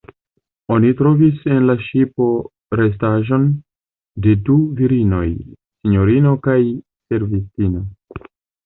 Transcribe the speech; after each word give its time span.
Oni 0.75 0.93
trovis 1.01 1.43
en 1.55 1.67
la 1.71 1.75
ŝipo 1.89 2.27
restaĵon 2.81 3.47
de 4.25 4.35
du 4.49 4.59
virinoj: 4.81 5.29
sinjorino 5.45 6.37
kaj 6.49 6.61
servistino. 6.71 7.89